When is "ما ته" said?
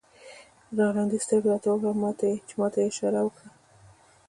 2.59-2.77